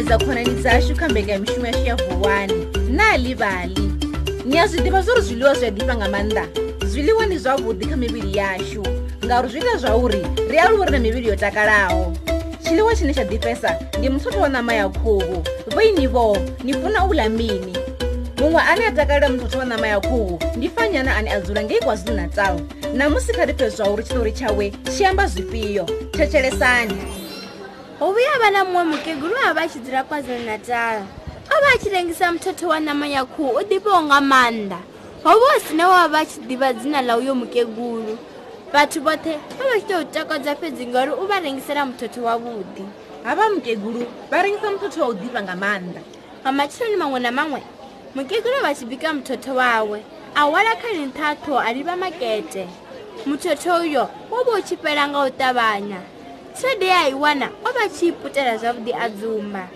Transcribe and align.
edza 0.00 0.18
khonani 0.18 0.50
dzashu 0.54 0.94
kha 0.96 1.08
mbekanyamushumo 1.08 1.66
yashu 1.66 1.84
ya 1.84 1.96
vuwani 1.96 2.66
na 2.90 3.16
livali 3.16 3.92
ni 4.44 4.56
ya 4.56 4.66
zwi 4.66 4.78
ḓivha 4.80 5.02
zwori 5.02 5.20
zwiḽiwa 5.22 5.54
zwi 5.54 5.66
a 5.66 5.70
ḓifha 5.70 5.94
nga 5.96 6.06
maanḓa 6.08 6.44
zwiḽiwa 6.92 7.22
ndi 7.26 7.38
zwavhuḓi 7.44 7.84
kha 7.90 7.96
mivhili 7.96 8.32
yashu 8.38 8.82
ngauri 9.24 9.48
zwi 9.50 9.60
ita 9.60 9.76
zwauri 9.76 10.20
ri 10.50 10.58
aluwa 10.58 10.86
ri 10.86 10.92
na 10.92 10.98
mivhili 10.98 11.28
yo 11.28 11.36
takalaho 11.36 12.12
tshiḽiwa 12.64 12.94
tshine 12.94 13.12
tsha 13.12 13.24
ḓifesa 13.24 13.76
ndi 13.98 14.08
muthotho 14.08 14.40
wa 14.40 14.48
ṋama 14.48 14.72
ya 14.74 14.88
khuhu 14.88 15.42
vhoini 15.70 16.06
vho 16.06 16.36
ni 16.64 16.72
funa 16.72 17.04
u 17.04 17.12
ḽa 17.12 17.28
mini 17.30 17.72
muṅwe 18.40 18.60
ane 18.72 18.84
a 18.86 18.90
takalela 18.92 19.28
muthotho 19.28 19.58
wa 19.58 19.64
ṋama 19.64 19.86
ya 19.86 20.00
khuhu 20.00 20.38
ndi 20.56 20.68
fanyana 20.68 21.12
ane 21.16 21.30
a 21.30 21.40
dzula 21.40 21.62
ngei 21.64 21.80
kwa 21.84 21.96
zulu 21.96 22.16
natal 22.16 22.56
na 22.94 23.08
musi 23.10 23.32
kha 23.32 23.44
ri 23.44 23.52
fhe 23.54 23.68
zwauri 23.68 24.02
tshitori 24.02 24.32
tshawe 24.32 24.70
tshi 24.84 25.04
amba 25.04 25.26
zwifhio 25.26 25.84
thetshelesani 26.16 27.19
hovuya 28.00 28.38
va 28.38 28.50
na 28.50 28.64
mumwe 28.64 28.82
mukeguru 28.84 29.34
ava 29.46 29.60
achidzira 29.60 30.04
kwazulu-natala 30.04 31.04
ava 31.52 31.68
achirengisa 31.74 32.32
mutoto 32.32 32.68
wa 32.68 32.80
nama 32.80 33.06
ya 33.08 33.24
khuhu 33.24 33.58
u 33.60 33.64
divawo 33.64 34.02
nga 34.02 34.20
maanda 34.20 34.78
hovo 35.24 35.48
sina 35.68 35.88
wava 35.88 36.08
va 36.08 36.18
achidiva 36.18 36.72
dzina 36.72 37.02
la 37.02 37.16
uyo 37.20 37.34
mukeguru 37.36 38.16
vathu 38.72 39.00
vothe 39.04 39.36
va 39.58 39.64
va 39.70 39.76
xito 39.80 40.00
u 40.00 40.04
takadza 40.04 40.56
fedzi 40.56 40.86
ngauri 40.88 41.12
u 41.12 41.26
va 41.28 41.40
rengisela 41.44 41.84
muthotho 41.86 42.22
wavuti 42.24 42.84
hava 43.24 43.50
mukeguru 43.52 44.06
va 44.32 44.42
rengisa 44.42 44.70
muthotho 44.70 45.00
wa 45.00 45.08
u 45.08 45.14
diva 45.14 45.42
nga 45.44 45.52
maanda 45.56 46.00
mamatshiloni 46.44 46.96
man'we 46.96 47.20
na 47.20 47.30
man'we 47.36 47.60
mukeguru 48.16 48.54
ava 48.64 48.72
xi 48.74 48.84
vika 48.88 49.12
muthotho 49.12 49.52
wawe 49.54 50.00
a 50.34 50.44
hwala 50.48 50.72
khalinthatho 50.80 51.52
ari 51.60 51.82
va 51.84 51.96
makete 52.00 52.64
muthotho 53.28 53.74
uyo 53.84 54.08
wo 54.32 54.40
va 54.44 54.50
u 54.56 54.62
chipelanga 54.64 55.20
u 55.20 55.30
tavanya 55.30 56.00
tshelede 56.54 56.86
ya 56.86 57.08
i 57.08 57.14
wana 57.14 57.50
o 57.64 57.72
vha 57.72 57.88
tshi 57.88 58.06
iputela 58.08 58.56
zwavhuḓi 58.58 58.92
a 59.00 59.08
dzumba 59.08 59.68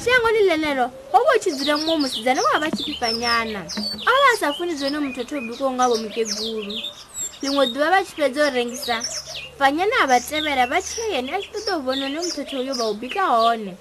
shango 0.00 0.30
ni 0.30 0.40
ḽenelo 0.48 0.86
ho 0.88 1.18
vha 1.24 1.32
u 1.36 1.38
tshi 1.38 1.50
dzula 1.50 1.76
muwe 1.76 1.96
musidzana 2.02 2.40
wa 2.42 2.60
vha 2.60 2.70
tshipifanyana 2.70 3.60
o 4.08 4.14
vha 4.20 4.28
a 4.32 4.36
sa 4.38 4.52
funi 4.52 4.76
zwone 4.76 4.98
muthu 4.98 5.24
tho 5.26 5.36
bikwa 5.40 5.68
nga 5.72 5.84
vho 5.88 5.96
mukegulu 6.02 6.74
ḽiṅwe 7.42 7.64
ḓuvha 7.74 7.88
vha 7.92 8.02
tshi 8.04 8.12
fhedza 8.16 8.42
u 8.48 8.50
rengisa 8.50 8.96
fanyana 9.58 9.96
a 10.02 10.06
vha 10.06 10.18
tevhela 10.20 10.64
vha 10.66 10.80
tshiya 10.80 11.06
yene 11.12 11.28
a 11.34 11.38
tshi 11.38 11.48
ṱoḓa 11.52 11.76
u 11.76 11.82
vhona 11.84 12.08
ne 12.08 12.18
muthetho 12.24 12.56
uyo 12.60 12.72
vha 12.74 12.84
u 12.88 12.94
bika 12.94 13.22
hone 13.28 13.72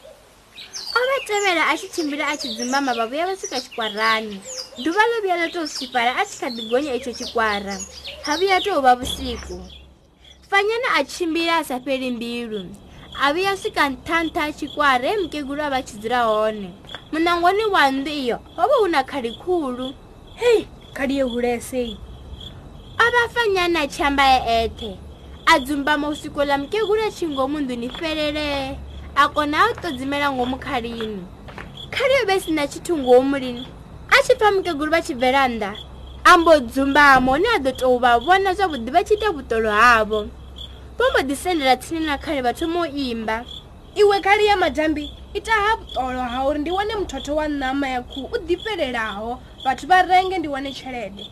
o 0.92 1.00
vha 1.08 1.18
tevhela 1.28 1.64
a 1.72 1.78
tshi 1.80 1.88
tshimbila 1.88 2.26
a 2.28 2.36
tshi 2.38 2.48
dzumbama 2.56 2.92
vha 2.94 3.06
vhuya 3.08 3.26
vha 3.28 3.36
swika 3.40 3.60
tshikwarani 3.64 4.36
ḓuvha 4.84 5.04
ḽo 5.12 5.16
vhuya 5.24 5.36
ḽa 5.48 5.52
tou 5.54 5.68
swifhala 5.68 6.12
a 6.20 6.26
tshi 6.26 6.36
kha 6.40 6.48
ḓi 6.50 6.70
gonya 6.70 6.94
itsho 7.00 7.14
tshikwara 7.14 7.76
ha 8.26 8.32
vhuya 8.38 8.60
tou 8.62 8.82
vha 8.84 8.96
vhusiku 9.00 9.80
fanyana 10.52 10.88
a 10.98 11.04
tshimbila 11.04 11.58
a 11.58 11.64
sa 11.64 11.80
fheli 11.80 12.12
mbilu 12.12 12.66
a 13.22 13.34
vhuya 13.34 13.56
swika 13.58 13.88
nthantha 13.90 14.52
tshikwara 14.54 15.16
mukegulu 15.24 15.62
a 15.64 15.70
vha 15.70 15.80
tshi 15.84 15.98
dzula 15.98 16.24
hone 16.28 16.68
munangoni 17.12 17.64
wa 17.72 17.88
nnḓu 17.92 18.10
iyo 18.12 18.36
ho 18.56 18.62
vha 18.68 18.76
hu 18.84 18.88
na 18.92 19.00
khali 19.08 19.32
khulu 19.32 19.94
hei 20.36 20.68
khali 20.94 21.16
ye 21.16 21.24
hulesei 21.24 21.96
o 23.00 23.06
vha 23.16 23.30
fanyana 23.34 23.80
a 23.80 23.88
tshiamba 23.88 24.24
ya 24.28 24.40
ethe 24.64 24.98
a 25.46 25.60
dzumbama 25.60 26.08
u 26.12 26.16
swiko 26.16 26.42
ḽa 26.44 26.58
mukegulu 26.60 27.00
a 27.04 27.12
tshi 27.12 27.28
ngomu 27.32 27.60
nnḓuni 27.64 27.88
fhelele 27.98 28.76
a 29.16 29.28
kona 29.30 29.58
a 29.60 29.72
u 29.72 29.74
ṱodzimela 29.74 30.32
ngomu 30.36 30.60
khalini 30.60 31.24
khali 31.96 32.14
yo 32.20 32.24
vha 32.28 32.36
i 32.36 32.40
si 32.40 32.52
na 32.52 32.68
tshithu 32.68 32.98
ngomulini 33.00 33.64
a 34.12 34.18
tshi 34.24 34.36
pfa 34.36 34.52
mukegulu 34.52 34.92
vha 34.92 35.00
tshi 35.02 35.16
bvela 35.16 35.48
nnḓa 35.48 35.72
ambo 36.24 36.60
dzumbama 36.60 37.32
hune 37.32 37.48
a 37.56 37.60
ḓo 37.60 37.72
tou 37.80 38.00
vha 38.00 38.20
vhona 38.20 38.52
zwavhuḓi 38.54 38.92
vha 38.92 39.04
tshi 39.04 39.14
ita 39.16 39.32
vhuṱolo 39.32 39.72
havo 39.72 40.28
vo 40.98 41.04
mbo 41.12 41.20
ḓisendela 41.34 41.78
tsini 41.80 42.06
na 42.06 42.18
khale 42.18 42.42
vha 42.42 42.54
thoma 42.54 42.80
u 42.82 42.86
imba 42.86 43.46
iwe 43.96 44.22
khali 44.22 44.46
ya 44.46 44.58
madambi 44.58 45.12
ita 45.34 45.52
ha 45.52 45.76
vhuṱolo 45.76 46.20
ha 46.28 46.48
uri 46.48 46.60
ndi 46.60 46.72
wane 46.72 46.94
muthotho 46.96 47.36
wa 47.36 47.46
ṋama 47.48 47.88
ya 47.88 48.02
khuhu 48.02 48.28
u 48.28 48.38
ḓifhelelaho 48.38 49.38
vhathu 49.64 49.88
vha 49.88 50.02
renge 50.02 50.38
ndi 50.38 50.48
wane 50.48 50.72
tshelede 50.72 51.24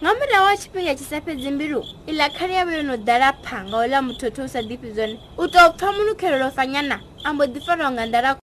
nga 0.00 0.10
murahu 0.14 0.44
wa 0.46 0.56
tshifhinga 0.56 0.94
tshi 0.94 1.04
sa 1.04 1.20
fhedzi 1.20 1.50
mbilu 1.50 1.82
iḽa 2.06 2.30
khali 2.30 2.54
yavha 2.54 2.76
yo 2.76 2.82
no 2.82 2.96
ḓala 2.96 3.32
phanga 3.42 3.76
uḽa 3.76 4.02
muthotho 4.02 4.44
u 4.44 4.48
sa 4.48 4.60
ḓifhi 4.60 4.94
zwone 4.94 5.18
u 5.38 5.48
tou 5.48 5.72
pfha 5.72 5.92
munukhelelo 5.92 6.50
fanyana 6.50 7.00
a 7.24 7.32
mbo 7.32 7.44
ḓifarwa 7.44 7.90
nga 7.92 8.06
ndala 8.06 8.38